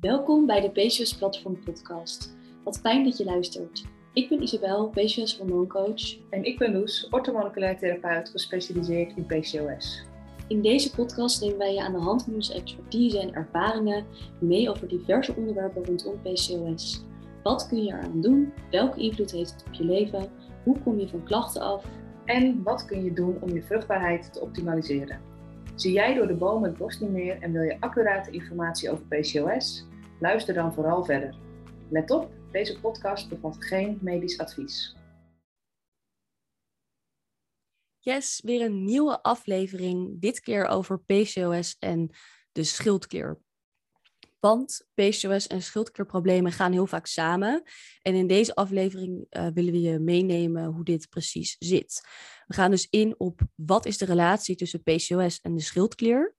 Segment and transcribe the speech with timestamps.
[0.00, 2.36] Welkom bij de PCOS Platform Podcast.
[2.64, 3.84] Wat fijn dat je luistert.
[4.12, 6.16] Ik ben Isabel, PCOS hormooncoach.
[6.30, 10.04] En ik ben Loes, orthomoleculair therapeut gespecialiseerd in PCOS.
[10.48, 14.06] In deze podcast nemen wij je aan de hand van onze expertise en ervaringen
[14.40, 17.04] mee over diverse onderwerpen rondom PCOS.
[17.42, 18.52] Wat kun je eraan doen?
[18.70, 20.30] Welke invloed heeft het op je leven?
[20.64, 21.84] Hoe kom je van klachten af?
[22.24, 25.20] En wat kun je doen om je vruchtbaarheid te optimaliseren?
[25.74, 29.04] Zie jij door de bomen het bos niet meer en wil je accurate informatie over
[29.04, 29.87] PCOS?
[30.20, 31.34] Luister dan vooral verder.
[31.90, 34.96] Let op, deze podcast bevat geen medisch advies.
[37.98, 40.20] Yes, weer een nieuwe aflevering.
[40.20, 42.10] Dit keer over PCOS en
[42.52, 43.40] de schildklier.
[44.40, 47.62] Want PCOS en schildklierproblemen gaan heel vaak samen.
[48.02, 52.02] En in deze aflevering uh, willen we je meenemen hoe dit precies zit.
[52.46, 56.34] We gaan dus in op wat is de relatie tussen PCOS en de schildklier,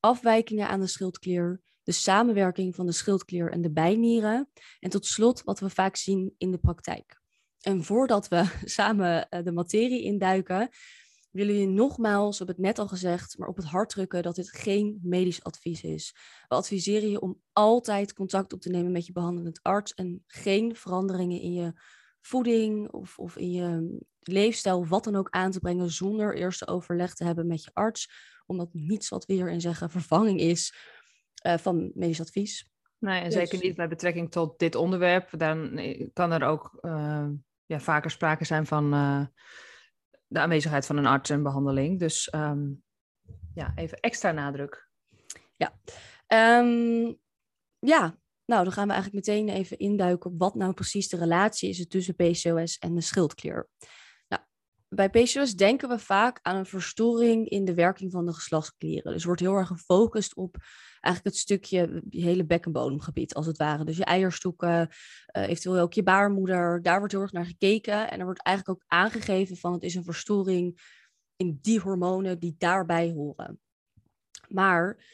[0.00, 4.48] afwijkingen aan de schildklier, de samenwerking van de schildklier en de bijnieren
[4.80, 7.20] en tot slot wat we vaak zien in de praktijk.
[7.60, 10.68] En voordat we samen eh, de materie induiken,
[11.30, 14.34] willen je nogmaals, we hebben het net al gezegd, maar op het hart drukken dat
[14.34, 16.14] dit geen medisch advies is.
[16.48, 20.76] We adviseren je om altijd contact op te nemen met je behandelend arts en geen
[20.76, 21.72] veranderingen in je
[22.20, 27.14] voeding of, of in je leefstijl wat dan ook aan te brengen zonder eerst overleg
[27.14, 28.10] te hebben met je arts,
[28.46, 30.74] omdat niets wat we hierin zeggen vervanging is
[31.42, 32.70] uh, van medisch advies.
[32.98, 35.38] Nee, en zeker dus- niet met betrekking tot dit onderwerp.
[35.38, 37.28] Dan eh, kan er ook uh,
[37.66, 39.26] ja, vaker sprake zijn van uh,
[40.26, 41.98] de aanwezigheid van een arts en behandeling.
[41.98, 42.82] Dus um,
[43.54, 44.88] ja, even extra nadruk.
[45.56, 45.72] Ja.
[46.58, 47.18] Um,
[47.78, 51.68] ja, nou, dan gaan we eigenlijk meteen even induiken op wat nou precies de relatie
[51.68, 53.68] is tussen PCOS en de schildklier.
[54.94, 59.12] Bij PCOS denken we vaak aan een verstoring in de werking van de geslachtsklieren.
[59.12, 60.56] Dus wordt heel erg gefocust op
[61.00, 63.84] eigenlijk het stukje, je hele bek- en bodemgebied als het ware.
[63.84, 64.88] Dus je eierstokken,
[65.36, 68.10] uh, eventueel ook je baarmoeder, daar wordt heel erg naar gekeken.
[68.10, 70.80] En er wordt eigenlijk ook aangegeven van het is een verstoring
[71.36, 73.60] in die hormonen die daarbij horen.
[74.48, 75.04] Maar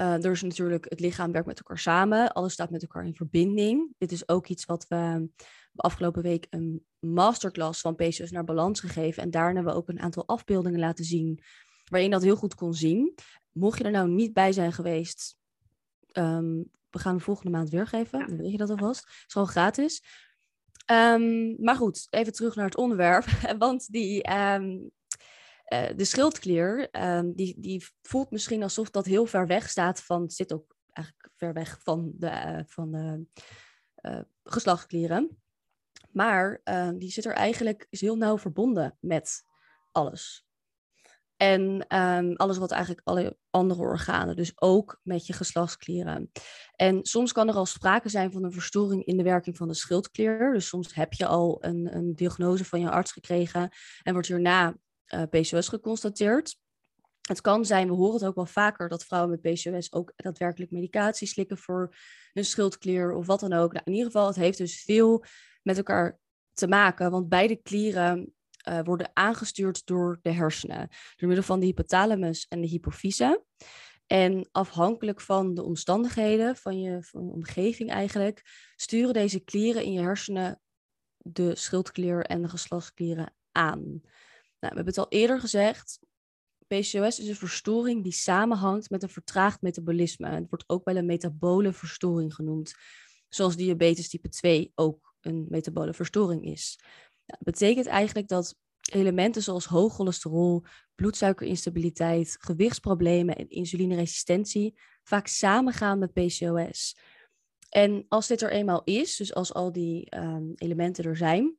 [0.00, 3.14] uh, er is natuurlijk, het lichaam werkt met elkaar samen, alles staat met elkaar in
[3.14, 3.94] verbinding.
[3.98, 5.28] Dit is ook iets wat we
[5.74, 9.22] afgelopen week een masterclass van PCOS naar balans gegeven.
[9.22, 11.42] En daarna hebben we ook een aantal afbeeldingen laten zien,
[11.84, 13.14] waarin dat heel goed kon zien.
[13.52, 15.36] Mocht je er nou niet bij zijn geweest,
[16.12, 19.00] um, we gaan de volgende maand weergeven, dan weet je dat alvast.
[19.00, 20.02] Het is gewoon gratis.
[20.90, 23.24] Um, maar goed, even terug naar het onderwerp.
[23.58, 24.90] Want die, um,
[25.72, 30.30] uh, de schildklier, um, die, die voelt misschien alsof dat heel ver weg staat van,
[30.30, 33.26] zit ook eigenlijk ver weg van de, uh, van de
[34.02, 35.38] uh, geslachtsklieren.
[36.10, 36.60] Maar
[36.94, 39.44] die zit er eigenlijk, is heel nauw verbonden met
[39.92, 40.46] alles.
[41.36, 46.30] En um, alles wat eigenlijk alle andere organen, dus ook met je geslachtsklieren.
[46.76, 49.74] En soms kan er al sprake zijn van een verstoring in de werking van de
[49.74, 50.52] schildklier.
[50.52, 53.70] Dus soms heb je al een, een diagnose van je arts gekregen
[54.02, 54.76] en wordt hierna
[55.14, 56.58] uh, PCOS geconstateerd.
[57.20, 60.70] Het kan zijn, we horen het ook wel vaker, dat vrouwen met PCOS ook daadwerkelijk
[60.70, 61.96] medicatie slikken voor
[62.32, 63.72] hun schildklier of wat dan ook.
[63.72, 65.24] Nou, in ieder geval, het heeft dus veel
[65.62, 66.18] met elkaar
[66.52, 68.34] te maken, want beide klieren
[68.68, 73.44] uh, worden aangestuurd door de hersenen, door middel van de hypothalamus en de hypofyse.
[74.06, 78.42] En afhankelijk van de omstandigheden van je, van je omgeving eigenlijk,
[78.76, 80.60] sturen deze klieren in je hersenen
[81.16, 84.02] de schildklier en de geslachtsklieren aan.
[84.60, 85.98] Nou, we hebben het al eerder gezegd.
[86.66, 90.28] PCOS is een verstoring die samenhangt met een vertraagd metabolisme.
[90.28, 92.74] Het wordt ook wel een metabole verstoring genoemd.
[93.28, 96.78] Zoals diabetes type 2 ook een metabole verstoring is.
[97.26, 98.56] Dat betekent eigenlijk dat
[98.92, 100.64] elementen zoals hoog cholesterol,
[100.94, 106.98] bloedsuikerinstabiliteit, gewichtsproblemen en insulineresistentie vaak samengaan met PCOS.
[107.68, 111.56] En als dit er eenmaal is, dus als al die um, elementen er zijn,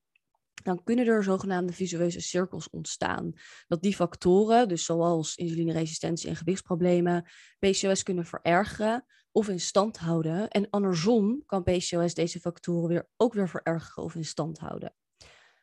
[0.63, 3.33] dan kunnen er zogenaamde visueuze cirkels ontstaan.
[3.67, 7.25] Dat die factoren, dus zoals insulineresistentie en gewichtsproblemen,
[7.59, 10.47] PCOS kunnen verergeren of in stand houden.
[10.47, 14.93] En andersom kan PCOS deze factoren weer, ook weer verergeren of in stand houden.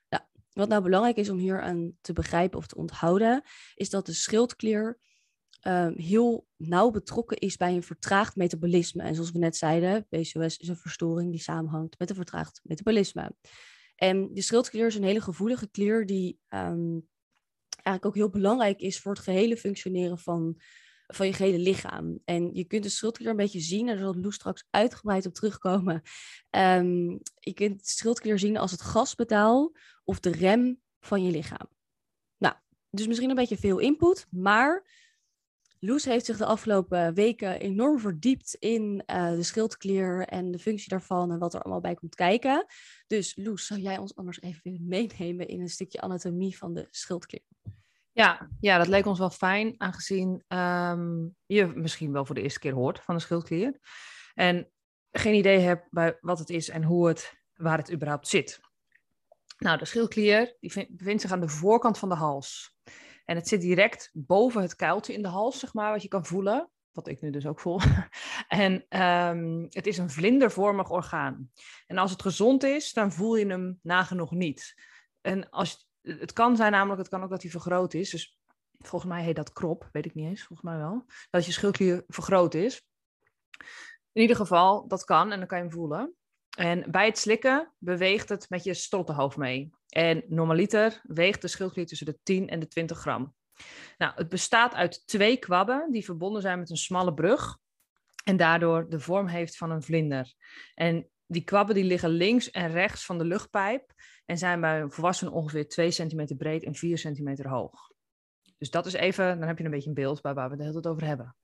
[0.08, 0.22] Nou,
[0.52, 3.42] wat nou belangrijk is om hier aan te begrijpen of te onthouden,
[3.74, 4.98] is dat de schildklier
[5.62, 9.02] um, heel nauw betrokken is bij een vertraagd metabolisme.
[9.02, 13.34] En zoals we net zeiden, PCOS is een verstoring die samenhangt met een vertraagd metabolisme.
[13.96, 17.08] En de schildklier is een hele gevoelige klier die um,
[17.72, 20.60] eigenlijk ook heel belangrijk is voor het gehele functioneren van,
[21.06, 22.20] van je gehele lichaam.
[22.24, 25.34] En je kunt de schildklier een beetje zien, en daar zal Loes straks uitgebreid op
[25.34, 26.02] terugkomen.
[26.50, 29.72] Um, je kunt de schildklier zien als het gaspedaal
[30.04, 31.68] of de rem van je lichaam.
[32.36, 32.54] Nou,
[32.90, 34.86] dus misschien een beetje veel input, maar
[35.80, 40.88] Loes heeft zich de afgelopen weken enorm verdiept in uh, de schildklier en de functie
[40.88, 42.66] daarvan en wat er allemaal bij komt kijken.
[43.06, 46.88] Dus Loes, zou jij ons anders even willen meenemen in een stukje anatomie van de
[46.90, 47.42] schildklier?
[48.12, 52.58] Ja, ja, dat leek ons wel fijn, aangezien um, je misschien wel voor de eerste
[52.58, 53.78] keer hoort van de schildklier.
[54.34, 54.70] En
[55.10, 58.60] geen idee hebt bij wat het is en hoe het, waar het überhaupt zit.
[59.58, 62.75] Nou, de schildklier die bevindt zich aan de voorkant van de hals.
[63.26, 66.26] En het zit direct boven het kuiltje in de hals, zeg maar, wat je kan
[66.26, 66.70] voelen.
[66.92, 67.80] Wat ik nu dus ook voel.
[68.48, 71.50] en um, het is een vlindervormig orgaan.
[71.86, 74.74] En als het gezond is, dan voel je hem nagenoeg niet.
[75.20, 78.10] En als, het kan zijn namelijk, het kan ook dat hij vergroot is.
[78.10, 78.38] Dus
[78.78, 81.04] volgens mij heet dat krop, weet ik niet eens, volgens mij wel.
[81.30, 82.86] Dat je schildklier vergroot is.
[84.12, 86.14] In ieder geval, dat kan en dan kan je hem voelen.
[86.56, 89.70] En bij het slikken beweegt het met je strottenhoofd mee.
[89.88, 93.34] En normaliter weegt de schildklier tussen de 10 en de 20 gram.
[93.98, 97.58] Nou, het bestaat uit twee kwabben die verbonden zijn met een smalle brug.
[98.24, 100.34] En daardoor de vorm heeft van een vlinder.
[100.74, 103.92] En die kwabben die liggen links en rechts van de luchtpijp.
[104.24, 107.90] En zijn bij een volwassene ongeveer 2 centimeter breed en 4 centimeter hoog.
[108.58, 110.58] Dus dat is even, dan heb je een beetje een beeld bij waar we het
[110.58, 111.36] de hele tijd over hebben.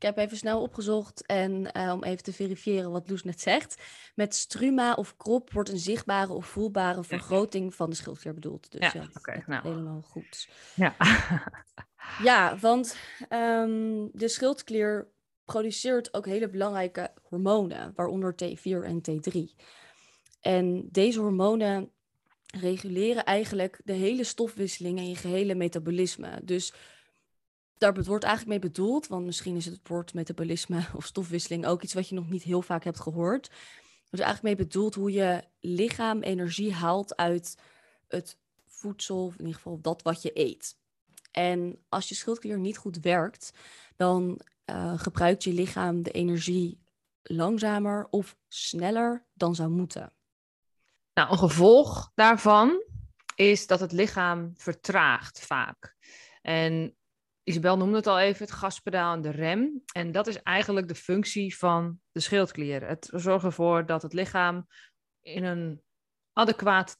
[0.00, 3.82] Ik heb even snel opgezocht en uh, om even te verifiëren wat Loes net zegt.
[4.14, 8.72] Met struma of krop wordt een zichtbare of voelbare vergroting van de schildklier bedoeld.
[8.72, 9.62] Dus ja, ja okay, nou.
[9.68, 10.48] helemaal goed.
[10.74, 10.94] Ja,
[12.22, 12.96] ja want
[13.30, 15.08] um, de schildklier
[15.44, 19.38] produceert ook hele belangrijke hormonen, waaronder T4 en T3.
[20.40, 21.90] En deze hormonen
[22.60, 26.40] reguleren eigenlijk de hele stofwisseling en je gehele metabolisme.
[26.42, 26.72] Dus
[27.80, 31.94] daar wordt eigenlijk mee bedoeld, want misschien is het woord metabolisme of stofwisseling ook iets
[31.94, 33.46] wat je nog niet heel vaak hebt gehoord.
[33.46, 37.58] Er is eigenlijk mee bedoeld hoe je lichaam energie haalt uit
[38.08, 40.78] het voedsel, of in ieder geval dat wat je eet.
[41.30, 43.50] En als je schildklier niet goed werkt,
[43.96, 46.80] dan uh, gebruikt je lichaam de energie
[47.22, 50.12] langzamer of sneller dan zou moeten.
[51.14, 52.82] Nou, een gevolg daarvan
[53.34, 55.96] is dat het lichaam vertraagt vaak.
[56.42, 56.94] En
[57.50, 59.82] Isabel noemde het al even, het gaspedaal en de rem.
[59.92, 62.88] En dat is eigenlijk de functie van de schildklier.
[62.88, 64.66] Het zorgt ervoor dat het lichaam
[65.20, 65.82] in een
[66.32, 66.96] adequaat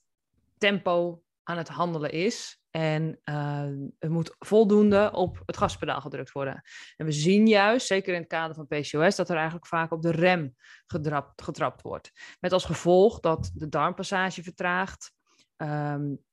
[0.59, 2.61] tempo aan het handelen is.
[2.71, 3.63] En uh,
[3.99, 6.63] er moet voldoende op het gaspedaal gedrukt worden.
[6.97, 10.03] En we zien juist, zeker in het kader van PCOS, dat er eigenlijk vaak op
[10.03, 10.55] de rem
[10.87, 12.13] gedrapt, getrapt wordt.
[12.41, 15.13] Met als gevolg dat de darmpassage vertraagt,
[15.57, 16.25] um,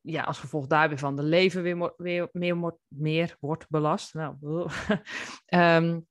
[0.00, 4.14] ja, als gevolg daarbij van de lever weer, weer meer, meer wordt belast.
[4.14, 4.68] Nou, um,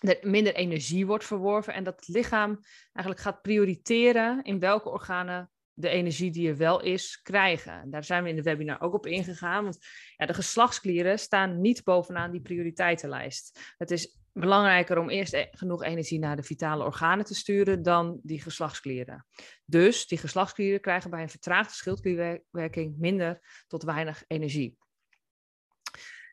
[0.00, 2.60] er minder energie wordt verworven en dat het lichaam
[2.92, 7.90] eigenlijk gaat prioriteren in welke organen de energie die er wel is, krijgen.
[7.90, 9.62] Daar zijn we in de webinar ook op ingegaan.
[9.62, 9.78] Want
[10.16, 13.74] ja, de geslachtsklieren staan niet bovenaan die prioriteitenlijst.
[13.76, 18.20] Het is belangrijker om eerst e-, genoeg energie naar de vitale organen te sturen dan
[18.22, 19.26] die geslachtsklieren.
[19.64, 24.78] Dus die geslachtsklieren krijgen bij een vertraagde schildklierwerking minder tot weinig energie.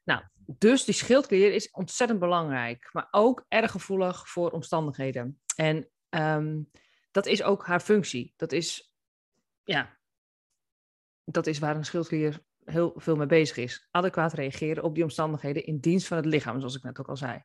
[0.03, 5.41] Nou, dus die schildklier is ontzettend belangrijk, maar ook erg gevoelig voor omstandigheden.
[5.55, 6.69] En um,
[7.11, 8.33] dat is ook haar functie.
[8.35, 8.93] Dat is,
[9.63, 9.97] ja,
[11.23, 13.87] dat is waar een schildklier heel veel mee bezig is.
[13.91, 17.17] Adequaat reageren op die omstandigheden in dienst van het lichaam, zoals ik net ook al
[17.17, 17.43] zei.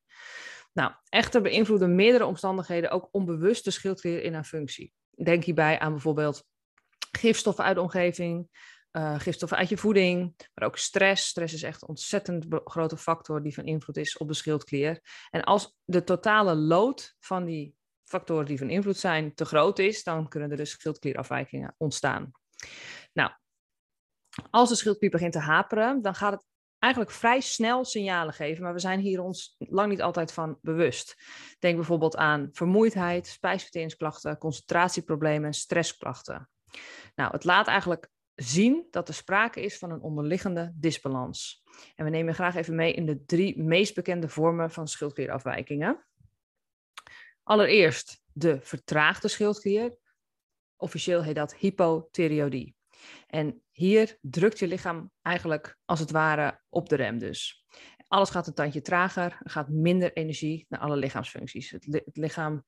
[0.72, 4.93] Nou, echter beïnvloeden meerdere omstandigheden ook onbewust de schildklier in haar functie.
[5.11, 6.44] Denk hierbij aan bijvoorbeeld
[7.19, 8.48] gifstoffen uit de omgeving,
[8.93, 11.29] uh, gifstoffen uit je voeding, maar ook stress.
[11.29, 15.00] Stress is echt een ontzettend grote factor die van invloed is op de schildklier.
[15.31, 17.74] En als de totale load van die
[18.05, 22.31] factoren die van invloed zijn te groot is, dan kunnen er dus schildklierafwijkingen ontstaan.
[23.12, 23.31] Nou,
[24.51, 26.44] als de schildklier begint te haperen, dan gaat het
[26.79, 31.17] eigenlijk vrij snel signalen geven, maar we zijn hier ons lang niet altijd van bewust.
[31.58, 36.49] Denk bijvoorbeeld aan vermoeidheid, spijsverteringsklachten, concentratieproblemen en stressklachten.
[37.15, 41.63] Nou, het laat eigenlijk zien dat er sprake is van een onderliggende disbalans.
[41.94, 46.06] En we nemen graag even mee in de drie meest bekende vormen van schildklierafwijkingen.
[47.43, 49.96] Allereerst de vertraagde schildklier.
[50.77, 52.75] Officieel heet dat hypothyreodie.
[53.26, 57.66] En hier drukt je lichaam eigenlijk als het ware op de rem dus.
[58.08, 61.70] Alles gaat een tandje trager, er gaat minder energie naar alle lichaamsfuncties.
[61.70, 62.64] Het, het lichaam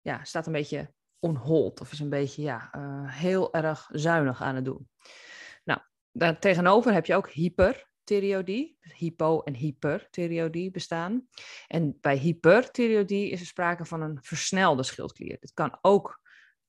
[0.00, 4.42] ja, staat een beetje on hold of is een beetje ja, uh, heel erg zuinig
[4.42, 4.88] aan het doen.
[5.64, 5.80] Nou,
[6.12, 8.76] daar tegenover heb je ook hyperthyreodie.
[8.80, 11.28] Hypo- en hyperthyreodie bestaan.
[11.66, 15.36] En bij hyperthyreodie is er sprake van een versnelde schildklier.
[15.40, 16.20] Dit kan ook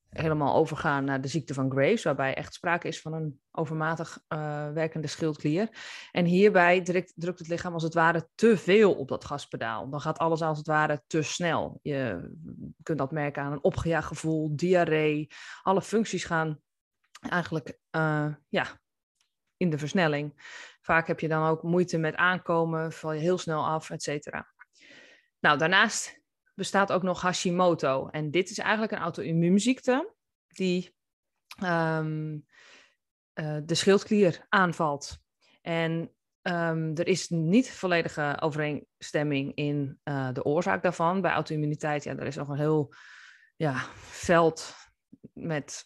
[0.08, 4.72] helemaal overgaan naar de ziekte van Graves, waarbij echt sprake is van een overmatig uh,
[4.72, 5.68] werkende schildklier.
[6.12, 9.90] En hierbij drukt, het lichaam als het ware te veel op dat gaspedaal.
[9.90, 11.78] Dan gaat alles als het ware te snel.
[11.82, 12.30] Je
[12.82, 15.28] kunt dat merken aan een opgejaagd gevoel, diarree.
[15.62, 16.60] Alle functies gaan
[17.20, 18.66] eigenlijk uh, ja,
[19.56, 20.56] in de versnelling.
[20.80, 24.48] Vaak heb je dan ook moeite met aankomen, val je heel snel af, et cetera.
[25.40, 26.20] Nou, daarnaast
[26.58, 28.08] bestaat ook nog Hashimoto.
[28.08, 30.14] En dit is eigenlijk een auto-immuunziekte
[30.46, 30.94] die
[31.64, 32.46] um,
[33.34, 35.18] uh, de schildklier aanvalt.
[35.60, 41.20] En um, er is niet volledige overeenstemming in uh, de oorzaak daarvan.
[41.20, 42.94] Bij auto-immuniteit, ja, er is nog een heel
[43.56, 44.74] ja, veld
[45.32, 45.84] met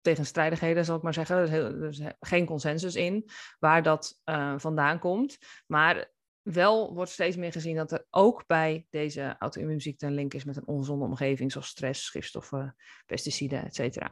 [0.00, 1.36] tegenstrijdigheden, zal ik maar zeggen.
[1.36, 5.38] Er is, geen consensus in waar dat uh, vandaan komt.
[5.66, 6.10] Maar
[6.42, 10.56] wel wordt steeds meer gezien dat er ook bij deze auto-immuunziekte een link is met
[10.56, 14.08] een ongezonde omgeving, zoals stress, gifstoffen, pesticiden, etc.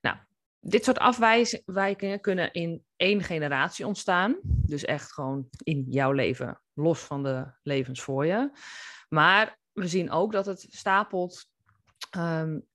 [0.00, 0.16] Nou,
[0.60, 4.38] dit soort afwijkingen kunnen in één generatie ontstaan.
[4.42, 8.50] Dus echt gewoon in jouw leven, los van de levens voor je.
[9.08, 11.50] Maar we zien ook dat het stapelt
[12.16, 12.66] um,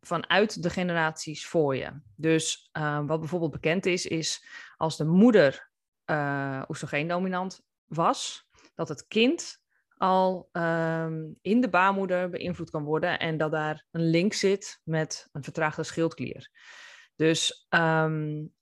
[0.00, 2.00] vanuit de generaties voor je.
[2.16, 5.70] Dus um, wat bijvoorbeeld bekend is, is als de moeder
[6.10, 9.64] uh, oestrogeendominant was, dat het kind
[9.96, 15.28] al um, in de baarmoeder beïnvloed kan worden en dat daar een link zit met
[15.32, 16.50] een vertraagde schildklier.
[17.14, 18.54] Dus um,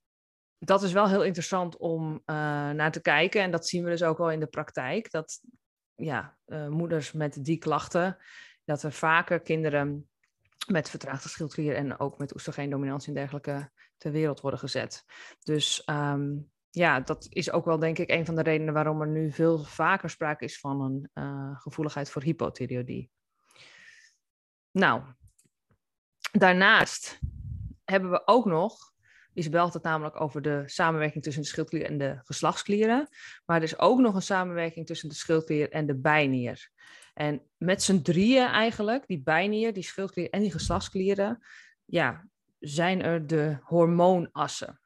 [0.58, 2.24] dat is wel heel interessant om uh,
[2.70, 5.40] naar te kijken en dat zien we dus ook wel in de praktijk, dat
[5.94, 8.16] ja, uh, moeders met die klachten,
[8.64, 10.08] dat er vaker kinderen
[10.66, 15.04] met vertraagde schildklier en ook met oestrogeendominantie en dergelijke ter wereld worden gezet.
[15.42, 19.08] Dus um, ja, dat is ook wel denk ik een van de redenen waarom er
[19.08, 23.10] nu veel vaker sprake is van een uh, gevoeligheid voor hypothyreoïdie.
[24.70, 25.02] Nou,
[26.32, 27.18] daarnaast
[27.84, 28.92] hebben we ook nog,
[29.32, 33.08] Isabel had het namelijk over de samenwerking tussen de schildklier en de geslachtsklieren,
[33.44, 36.70] maar er is ook nog een samenwerking tussen de schildklier en de bijnier.
[37.14, 41.46] En met z'n drieën eigenlijk, die bijnier, die schildklier en die geslachtsklieren,
[41.84, 42.28] ja,
[42.58, 44.78] zijn er de hormoonassen.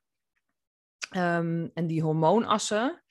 [1.16, 3.02] Um, en die hormoonassen,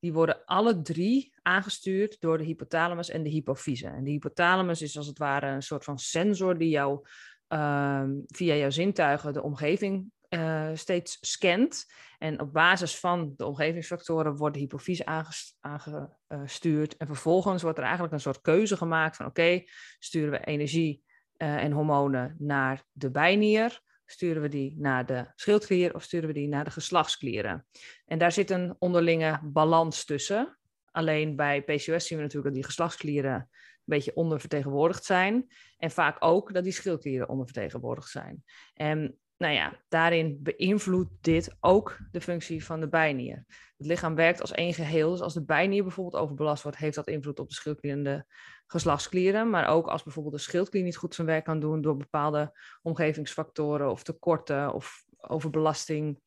[0.00, 3.86] die worden alle drie aangestuurd door de hypothalamus en de hypofyse.
[3.86, 7.06] En de hypothalamus is als het ware een soort van sensor die jou
[7.48, 11.86] um, via jouw zintuigen de omgeving uh, steeds scant.
[12.18, 15.30] En op basis van de omgevingsfactoren wordt de hypofyse
[15.60, 16.96] aangestuurd.
[16.96, 19.62] En vervolgens wordt er eigenlijk een soort keuze gemaakt van oké,
[19.98, 21.02] sturen we energie
[21.38, 23.80] uh, en hormonen naar de bijnier
[24.12, 27.66] Sturen we die naar de schildklier of sturen we die naar de geslachtsklieren?
[28.06, 30.58] En daar zit een onderlinge balans tussen.
[30.90, 33.48] Alleen bij PCOS zien we natuurlijk dat die geslachtsklieren een
[33.84, 35.46] beetje ondervertegenwoordigd zijn.
[35.78, 38.44] En vaak ook dat die schildklieren ondervertegenwoordigd zijn.
[38.74, 43.44] En nou ja, daarin beïnvloedt dit ook de functie van de bijnier.
[43.76, 45.10] Het lichaam werkt als één geheel.
[45.10, 48.24] Dus als de bijnier bijvoorbeeld overbelast wordt, heeft dat invloed op de schildklier en de
[48.66, 49.50] geslachtsklieren.
[49.50, 53.90] Maar ook als bijvoorbeeld de schildklier niet goed zijn werk kan doen door bepaalde omgevingsfactoren
[53.90, 56.20] of tekorten of overbelasting,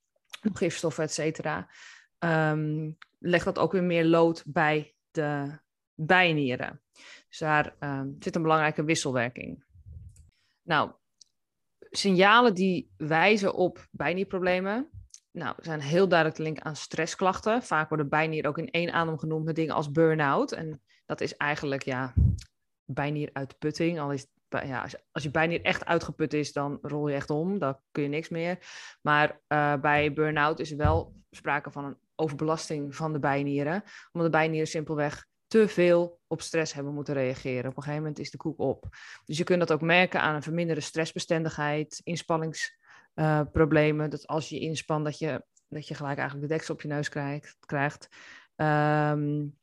[0.53, 1.69] gifstoffen, et cetera.
[2.19, 5.60] Um, legt dat ook weer meer lood bij de
[5.93, 6.81] bijnieren.
[7.29, 9.63] Dus daar um, zit een belangrijke wisselwerking.
[10.62, 10.91] Nou,
[11.97, 14.89] signalen die wijzen op bijnierproblemen.
[15.31, 17.63] Nou, zijn heel duidelijk link aan stressklachten.
[17.63, 20.51] Vaak worden bijnier ook in één adem genoemd met dingen als burn-out.
[20.51, 22.13] En dat is eigenlijk ja,
[22.85, 23.99] bijnieruitputting.
[23.99, 27.59] Al is, ja, als, je bijnier echt uitgeput is, dan rol je echt om.
[27.59, 28.57] Dan kun je niks meer.
[29.01, 33.83] Maar uh, bij burn-out is er wel sprake van een overbelasting van de bijnieren.
[34.11, 35.25] Omdat de bijnieren simpelweg
[35.55, 37.69] te veel op stress hebben moeten reageren.
[37.69, 38.88] Op een gegeven moment is de koek op.
[39.25, 44.09] Dus je kunt dat ook merken aan een verminderde stressbestendigheid, inspanningsproblemen.
[44.09, 47.09] Dat als je inspant, dat je, dat je gelijk eigenlijk de deksel op je neus
[47.09, 47.57] krijgt.
[47.59, 48.09] krijgt.
[48.55, 49.57] Um,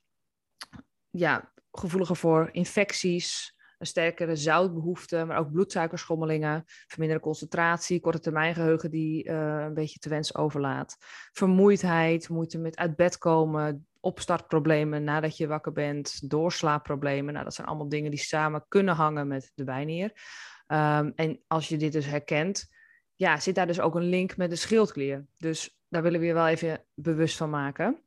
[1.10, 8.90] ja, gevoeliger voor infecties, een sterkere zoutbehoefte, maar ook bloedsuikerschommelingen, verminderde concentratie, korte termijn geheugen
[8.90, 10.96] die uh, een beetje te wens overlaat,
[11.32, 17.32] vermoeidheid, moeite met uit bed komen, opstartproblemen nadat je wakker bent, doorslaapproblemen.
[17.32, 20.12] Nou, dat zijn allemaal dingen die samen kunnen hangen met de bijnier.
[20.66, 22.68] Um, en als je dit dus herkent,
[23.14, 25.26] ja, zit daar dus ook een link met de schildklier.
[25.36, 28.02] Dus daar willen we je wel even bewust van maken.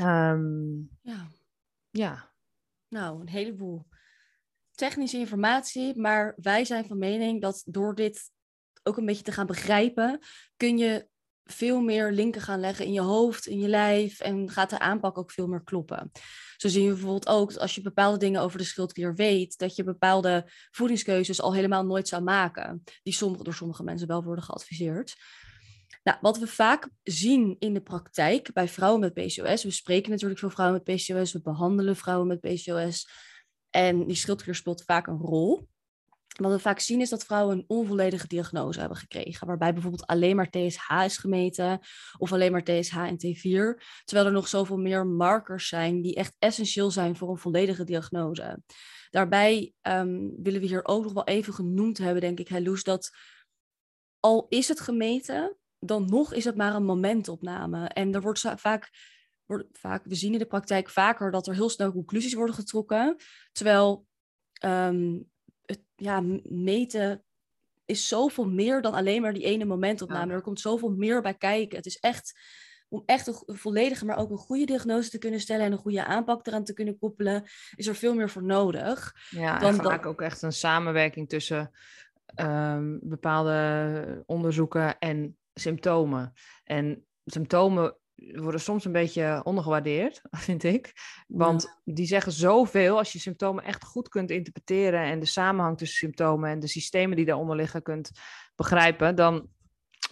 [0.00, 1.26] Um, ja.
[1.90, 2.30] Ja.
[2.88, 3.86] Nou, een heleboel
[4.70, 8.30] technische informatie, maar wij zijn van mening dat door dit
[8.82, 10.18] ook een beetje te gaan begrijpen,
[10.56, 11.08] kun je
[11.52, 15.18] veel meer linken gaan leggen in je hoofd, in je lijf en gaat de aanpak
[15.18, 16.10] ook veel meer kloppen.
[16.56, 19.84] Zo zien we bijvoorbeeld ook als je bepaalde dingen over de schildklier weet, dat je
[19.84, 25.16] bepaalde voedingskeuzes al helemaal nooit zou maken, die sommige, door sommige mensen wel worden geadviseerd.
[26.02, 30.40] Nou, wat we vaak zien in de praktijk bij vrouwen met PCOS, we spreken natuurlijk
[30.40, 33.08] veel vrouwen met PCOS, we behandelen vrouwen met PCOS
[33.70, 35.68] en die schildklier speelt vaak een rol.
[36.42, 40.36] Wat we vaak zien is dat vrouwen een onvolledige diagnose hebben gekregen, waarbij bijvoorbeeld alleen
[40.36, 41.78] maar TSH is gemeten
[42.18, 46.34] of alleen maar TSH en T4, terwijl er nog zoveel meer markers zijn die echt
[46.38, 48.62] essentieel zijn voor een volledige diagnose.
[49.10, 53.10] Daarbij um, willen we hier ook nog wel even genoemd hebben, denk ik, Loes, dat
[54.20, 57.88] al is het gemeten, dan nog is het maar een momentopname.
[57.88, 58.90] En er wordt vaak,
[59.44, 63.16] wordt vaak, we zien in de praktijk vaker dat er heel snel conclusies worden getrokken,
[63.52, 64.06] terwijl
[64.64, 65.30] um,
[65.68, 67.24] het ja, meten
[67.84, 70.32] is zoveel meer dan alleen maar die ene momentopname.
[70.32, 71.76] Er komt zoveel meer bij kijken.
[71.76, 72.40] Het is echt
[72.88, 76.04] om echt een volledige, maar ook een goede diagnose te kunnen stellen en een goede
[76.04, 77.44] aanpak eraan te kunnen koppelen,
[77.76, 79.14] is er veel meer voor nodig.
[79.30, 81.70] Ja, dan vaak ook echt een samenwerking tussen
[82.36, 86.32] um, bepaalde onderzoeken en symptomen.
[86.64, 90.92] En symptomen worden soms een beetje ondergewaardeerd, vind ik.
[91.26, 95.98] Want die zeggen zoveel, als je symptomen echt goed kunt interpreteren en de samenhang tussen
[95.98, 98.10] symptomen en de systemen die daaronder liggen kunt
[98.56, 99.48] begrijpen, dan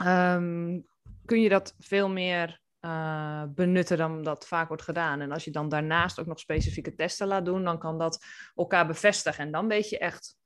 [0.03, 0.87] um,
[1.25, 5.21] kun je dat veel meer uh, benutten dan dat vaak wordt gedaan.
[5.21, 8.87] En als je dan daarnaast ook nog specifieke testen laat doen, dan kan dat elkaar
[8.87, 9.45] bevestigen.
[9.45, 10.37] En dan weet je echt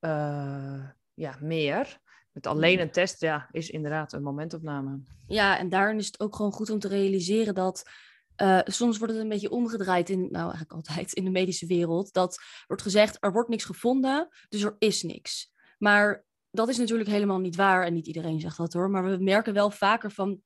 [0.00, 2.00] uh, ja, meer.
[2.36, 5.00] Met alleen een test, ja, is inderdaad een momentopname.
[5.26, 7.90] Ja, en daarin is het ook gewoon goed om te realiseren dat
[8.42, 12.12] uh, soms wordt het een beetje omgedraaid in, nou eigenlijk altijd in de medische wereld,
[12.12, 15.52] dat wordt gezegd er wordt niks gevonden, dus er is niks.
[15.78, 19.24] Maar dat is natuurlijk helemaal niet waar en niet iedereen zegt dat hoor, maar we
[19.24, 20.40] merken wel vaker van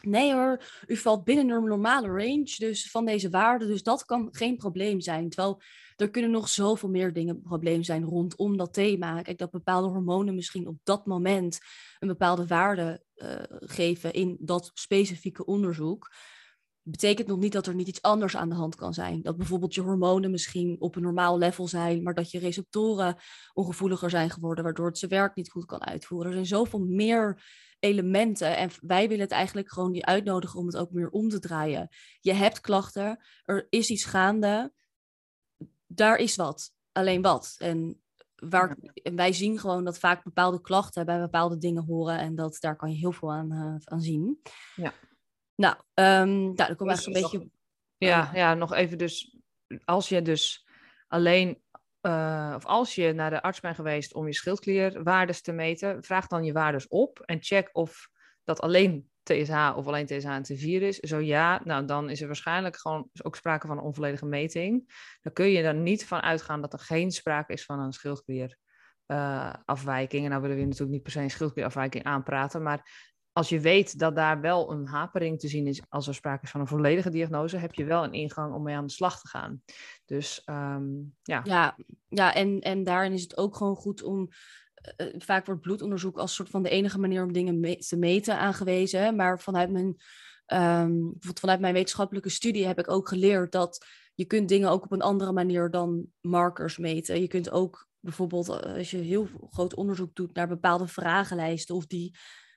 [0.00, 4.28] Nee hoor, u valt binnen een normale range dus van deze waarde, dus dat kan
[4.30, 5.28] geen probleem zijn.
[5.28, 5.60] Terwijl
[5.96, 9.22] er kunnen nog zoveel meer dingen probleem zijn rondom dat thema.
[9.22, 11.58] Kijk, dat bepaalde hormonen misschien op dat moment
[11.98, 16.12] een bepaalde waarde uh, geven in dat specifieke onderzoek.
[16.82, 19.22] Betekent nog niet dat er niet iets anders aan de hand kan zijn.
[19.22, 23.16] Dat bijvoorbeeld je hormonen misschien op een normaal level zijn, maar dat je receptoren
[23.52, 26.26] ongevoeliger zijn geworden, waardoor het zijn werk niet goed kan uitvoeren.
[26.26, 27.42] Er zijn zoveel meer
[27.78, 28.56] elementen.
[28.56, 31.88] En wij willen het eigenlijk gewoon die uitnodigen om het ook meer om te draaien.
[32.20, 34.72] Je hebt klachten, er is iets gaande,
[35.94, 36.72] daar is wat.
[36.92, 37.54] Alleen wat.
[37.58, 38.02] En,
[38.34, 42.18] waar, en wij zien gewoon dat vaak bepaalde klachten bij bepaalde dingen horen.
[42.18, 44.40] En dat, daar kan je heel veel aan, uh, aan zien.
[44.76, 44.92] Ja.
[45.54, 47.50] Nou, um, nou dan kom dus, een beetje...
[47.96, 49.38] Ja, ja, nog even dus...
[49.84, 50.66] Als je dus
[51.08, 51.62] alleen
[52.06, 56.26] uh, of als je naar de arts bent geweest om je schildklierwaardes te meten, vraag
[56.26, 58.08] dan je waardes op en check of
[58.44, 60.98] dat alleen TSH of alleen TSH en T4 is.
[60.98, 64.92] Zo ja, nou dan is er waarschijnlijk gewoon ook sprake van een onvolledige meting.
[65.22, 70.22] Dan kun je er niet van uitgaan dat er geen sprake is van een schildklierafwijking.
[70.22, 73.60] Uh, en nou willen we natuurlijk niet per se een schildklierafwijking aanpraten, maar als je
[73.60, 76.66] weet dat daar wel een hapering te zien is als er sprake is van een
[76.66, 79.62] volledige diagnose, heb je wel een ingang om mee aan de slag te gaan.
[80.04, 81.40] Dus um, ja.
[81.44, 81.76] Ja,
[82.08, 84.28] ja en, en daarin is het ook gewoon goed om.
[84.96, 89.16] Uh, vaak wordt bloedonderzoek als soort van de enige manier om dingen te meten aangewezen.
[89.16, 89.96] Maar vanuit mijn,
[90.86, 94.92] um, vanuit mijn wetenschappelijke studie heb ik ook geleerd dat je kunt dingen ook op
[94.92, 97.20] een andere manier dan markers meten.
[97.20, 102.16] Je kunt ook bijvoorbeeld, als je heel groot onderzoek doet naar bepaalde vragenlijsten of die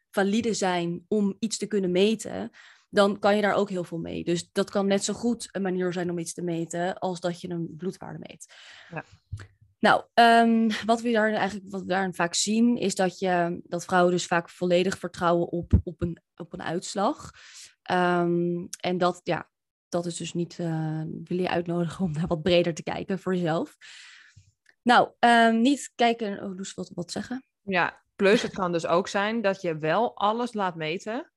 [0.09, 2.51] valide zijn om iets te kunnen meten,
[2.89, 4.23] dan kan je daar ook heel veel mee.
[4.23, 7.41] Dus dat kan net zo goed een manier zijn om iets te meten als dat
[7.41, 8.53] je een bloedwaarde meet.
[8.89, 9.03] Ja.
[9.79, 13.85] Nou, um, wat we daar eigenlijk wat we daarin vaak zien, is dat, je, dat
[13.85, 17.31] vrouwen dus vaak volledig vertrouwen op, op, een, op een uitslag.
[17.91, 19.49] Um, en dat, ja,
[19.89, 23.35] dat is dus niet, uh, wil je uitnodigen om daar wat breder te kijken voor
[23.35, 23.77] jezelf.
[24.81, 27.45] Nou, um, niet kijken, oh, Loes, wat, wat zeggen?
[27.61, 31.31] Ja, Plus het kan dus ook zijn dat je wel alles laat meten.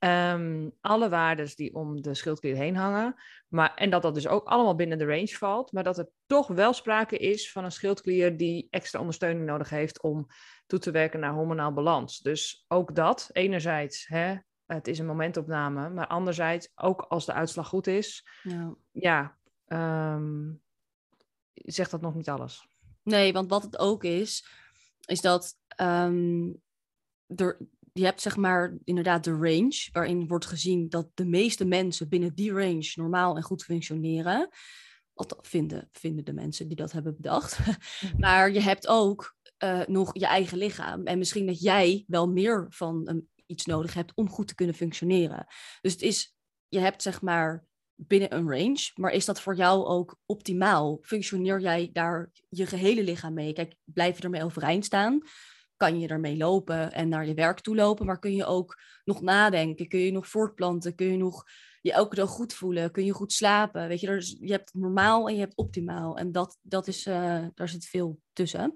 [0.00, 3.14] Um, alle waarden die om de schildklier heen hangen.
[3.48, 5.72] Maar, en dat dat dus ook allemaal binnen de range valt.
[5.72, 10.02] Maar dat er toch wel sprake is van een schildklier die extra ondersteuning nodig heeft
[10.02, 10.26] om
[10.66, 12.18] toe te werken naar hormonaal balans.
[12.18, 15.90] Dus ook dat, enerzijds, hè, het is een momentopname.
[15.90, 19.36] Maar anderzijds, ook als de uitslag goed is, ja, ja
[20.14, 20.62] um,
[21.52, 22.68] zegt dat nog niet alles.
[23.02, 24.48] Nee, want wat het ook is,
[25.06, 26.62] is dat um,
[27.26, 27.58] er,
[27.92, 32.34] je hebt zeg maar inderdaad de range, waarin wordt gezien dat de meeste mensen binnen
[32.34, 34.48] die range normaal en goed functioneren.
[35.14, 37.58] Wat vinden, vinden de mensen die dat hebben bedacht.
[38.18, 41.06] maar je hebt ook uh, nog je eigen lichaam.
[41.06, 44.74] En misschien dat jij wel meer van een iets nodig hebt om goed te kunnen
[44.74, 45.46] functioneren.
[45.80, 46.36] Dus het is,
[46.68, 50.98] je hebt zeg maar binnen een range, maar is dat voor jou ook optimaal?
[51.02, 53.52] Functioneer jij daar je gehele lichaam mee?
[53.52, 55.22] Kijk, blijf je ermee overeind staan?
[55.78, 59.20] Kan je ermee lopen en naar je werk toe lopen, maar kun je ook nog
[59.20, 59.88] nadenken?
[59.88, 60.94] Kun je nog voortplanten?
[60.94, 61.44] Kun je nog
[61.80, 62.90] je elke dag goed voelen?
[62.90, 63.88] Kun je goed slapen?
[63.88, 66.18] Weet je, er je hebt normaal en je hebt optimaal.
[66.18, 68.74] En dat, dat is, uh, daar zit veel tussen.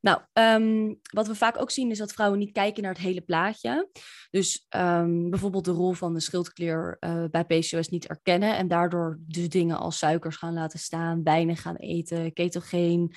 [0.00, 3.20] Nou, ehm, wat we vaak ook zien is dat vrouwen niet kijken naar het hele
[3.20, 3.88] plaatje.
[4.30, 9.18] Dus um, bijvoorbeeld de rol van de schildklier uh, bij PCOS niet erkennen en daardoor
[9.20, 13.14] dus dingen als suikers gaan laten staan, bijnen gaan eten, ketogeen.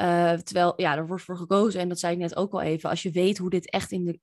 [0.00, 2.90] Uh, terwijl, ja, er wordt voor gekozen, en dat zei ik net ook al even,
[2.90, 4.20] als je weet hoe dit echt in de,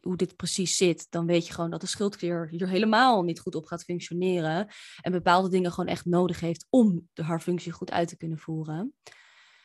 [0.00, 3.54] hoe dit precies zit, dan weet je gewoon dat de schildklier hier helemaal niet goed
[3.54, 4.68] op gaat functioneren
[5.00, 8.38] en bepaalde dingen gewoon echt nodig heeft om de, haar functie goed uit te kunnen
[8.38, 8.94] voeren.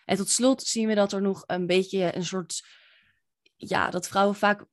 [0.05, 2.67] En tot slot zien we dat er nog een beetje een soort,
[3.55, 4.65] ja, dat vrouwen vaak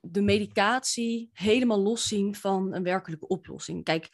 [0.00, 3.84] de medicatie helemaal los zien van een werkelijke oplossing.
[3.84, 4.08] Kijk,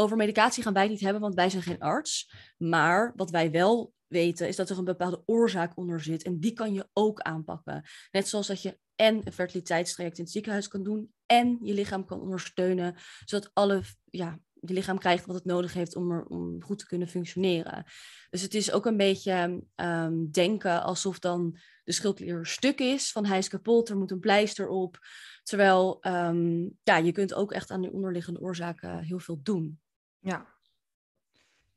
[0.00, 2.32] over medicatie gaan wij niet hebben, want wij zijn geen arts.
[2.56, 6.22] Maar wat wij wel weten is dat er een bepaalde oorzaak onder zit.
[6.22, 7.84] En die kan je ook aanpakken.
[8.10, 11.12] Net zoals dat je en een fertiliteitstraject in het ziekenhuis kan doen.
[11.26, 12.94] En je lichaam kan ondersteunen.
[13.24, 16.86] Zodat alle ja, je lichaam krijgt wat het nodig heeft om, er, om goed te
[16.86, 17.84] kunnen functioneren.
[18.30, 23.26] Dus het is ook een beetje um, denken alsof dan de schildklier stuk is, van
[23.26, 24.98] hij is kapot, er moet een pleister op.
[25.42, 29.80] Terwijl um, ja, je kunt ook echt aan die onderliggende oorzaken heel veel doen.
[30.20, 30.56] Ja.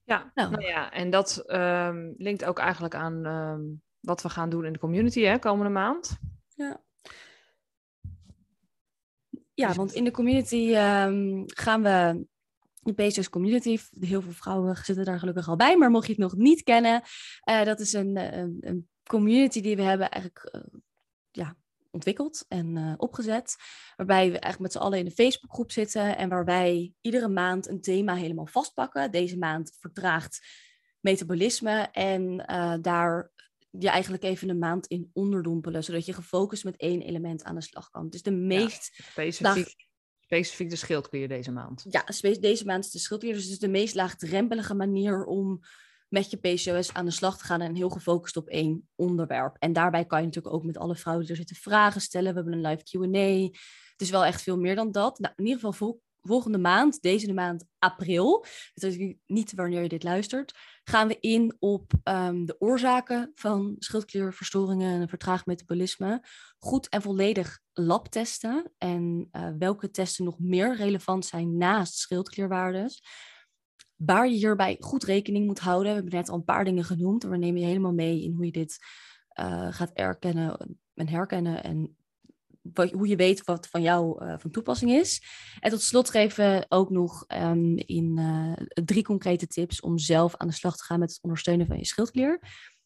[0.03, 0.51] Ja, nou.
[0.51, 4.79] nou ja, en dat um, linkt ook eigenlijk aan wat we gaan doen in de
[4.79, 6.19] community hè, komende maand.
[6.55, 6.81] Ja.
[9.53, 10.73] Ja, dus want in de community
[11.45, 12.25] gaan we
[12.81, 13.79] de PCOS Community.
[13.99, 15.77] Heel veel vrouwen zitten daar gelukkig al bij.
[15.77, 17.01] Maar mocht je het nog niet kennen,
[17.49, 20.79] uh, dat is een, eh, een, een, community die we hebben eigenlijk uh,
[21.31, 21.55] ja,
[21.91, 23.55] ontwikkeld en uh, opgezet.
[23.95, 26.17] Waarbij we eigenlijk met z'n allen in een Facebookgroep zitten.
[26.17, 29.11] En waar wij iedere maand een thema helemaal vastpakken.
[29.11, 30.47] Deze maand vertraagt
[30.99, 31.89] metabolisme.
[31.91, 32.37] En
[32.81, 33.31] daar
[33.69, 35.83] je eigenlijk even een maand in onderdompelen.
[35.83, 38.09] Zodat je gefocust met één element aan de slag kan.
[38.09, 38.91] Is de meest...
[38.97, 39.89] Ja, specifiek
[40.31, 41.85] specifiek de schildklier deze maand.
[41.89, 42.05] Ja,
[42.39, 43.33] deze maand is de schildklier.
[43.33, 45.59] Dus het is de meest laagdrempelige manier om
[46.11, 49.55] met je PCOS aan de slag te gaan en heel gefocust op één onderwerp.
[49.59, 52.29] En daarbij kan je natuurlijk ook met alle vrouwen die er zitten vragen stellen.
[52.29, 53.57] We hebben een live Q&A.
[53.91, 55.19] Het is wel echt veel meer dan dat.
[55.19, 60.03] Nou, in ieder geval volgende maand, deze maand april, dat is niet wanneer je dit
[60.03, 66.23] luistert, gaan we in op um, de oorzaken van schildklierverstoringen en vertraagd metabolisme.
[66.57, 73.01] Goed en volledig labtesten en uh, welke testen nog meer relevant zijn naast schildklierwaardes.
[74.05, 75.87] Waar je hierbij goed rekening moet houden.
[75.87, 77.23] We hebben net al een paar dingen genoemd.
[77.23, 78.77] We nemen je helemaal mee in hoe je dit
[79.39, 81.95] uh, gaat erkennen en herkennen en
[82.91, 85.23] hoe je weet wat van jou uh, van toepassing is.
[85.59, 90.35] En tot slot geven we ook nog um, in uh, drie concrete tips om zelf
[90.35, 92.39] aan de slag te gaan met het ondersteunen van je schildklier.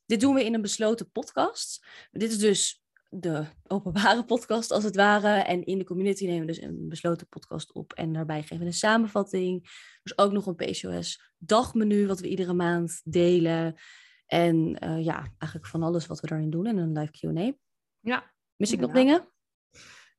[0.05, 1.87] Dit doen we in een besloten podcast.
[2.11, 5.27] Dit is dus de openbare podcast als het ware.
[5.27, 7.93] En in de community nemen we dus een besloten podcast op.
[7.93, 9.61] En daarbij geven we een samenvatting.
[10.03, 13.75] Dus ook nog een PCOS dagmenu wat we iedere maand delen.
[14.25, 17.53] En uh, ja, eigenlijk van alles wat we daarin doen en een live Q&A.
[17.99, 18.33] Ja.
[18.55, 19.27] Mis ik nog dingen?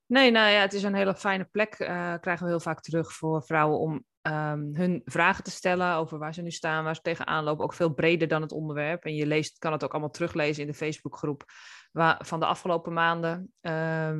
[0.06, 1.78] Nee, nou ja, het is een hele fijne plek.
[1.78, 6.18] Uh, krijgen we heel vaak terug voor vrouwen om um, hun vragen te stellen over
[6.18, 7.64] waar ze nu staan, waar ze tegenaan lopen.
[7.64, 9.04] Ook veel breder dan het onderwerp.
[9.04, 11.44] En je leest, kan het ook allemaal teruglezen in de Facebookgroep
[11.92, 13.52] waar, van de afgelopen maanden.
[13.60, 13.72] Uh,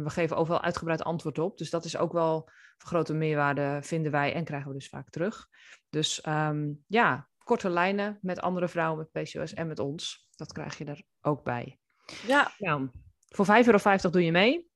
[0.03, 1.59] we geven overal uitgebreid antwoord op.
[1.59, 4.35] Dus dat is ook wel van grote meerwaarde, vinden wij.
[4.35, 5.49] En krijgen we dus vaak terug.
[5.91, 10.29] Dus um, ja, korte lijnen met andere vrouwen met PCOS en met ons.
[10.37, 11.79] Dat krijg je er ook bij.
[12.27, 12.53] Ja.
[12.59, 12.91] Nou,
[13.29, 14.75] voor 5,50 euro doe je mee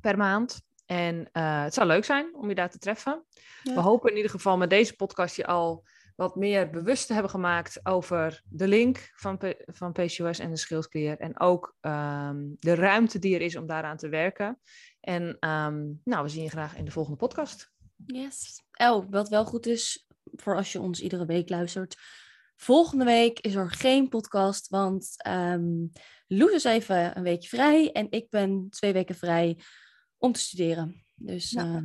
[0.00, 0.62] per maand.
[0.86, 3.24] En uh, het zou leuk zijn om je daar te treffen.
[3.62, 3.74] Ja.
[3.74, 5.84] We hopen in ieder geval met deze podcast je al
[6.16, 10.56] wat meer bewust te hebben gemaakt over de link van, P van PCOS en de
[10.56, 11.18] schildklier.
[11.18, 14.60] En ook um, de ruimte die er is om daaraan te werken.
[15.00, 17.72] En um, nou, we zien je graag in de volgende podcast.
[18.06, 18.62] Yes.
[18.72, 21.96] Oh, wat wel goed is voor als je ons iedere week luistert.
[22.64, 25.92] Volgende week is er geen podcast, want um,
[26.26, 29.58] Loes is even een weekje vrij en ik ben twee weken vrij
[30.18, 31.04] om te studeren.
[31.14, 31.64] Dus ja.
[31.64, 31.82] uh,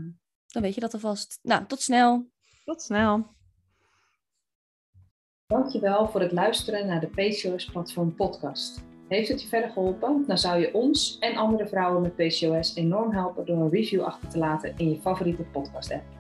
[0.48, 1.40] dan weet je dat alvast.
[1.42, 2.30] Nou, tot snel.
[2.66, 3.36] Tot snel.
[5.46, 8.84] Dankjewel voor het luisteren naar de PCOS Platform podcast.
[9.08, 10.24] Heeft het je verder geholpen?
[10.28, 14.30] Dan zou je ons en andere vrouwen met PCOS enorm helpen door een review achter
[14.30, 16.19] te laten in je favoriete podcast app.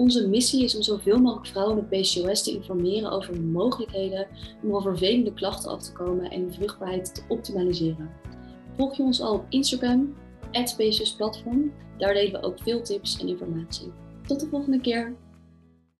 [0.00, 4.26] Onze missie is om zoveel mogelijk vrouwen met PCOS te informeren over de mogelijkheden
[4.62, 8.10] om van vervelende klachten af te komen en hun vruchtbaarheid te optimaliseren.
[8.76, 10.14] Volg je ons al op Instagram,
[10.64, 11.72] @speciusplatform.
[11.98, 13.92] Daar delen we ook veel tips en informatie.
[14.26, 15.16] Tot de volgende keer.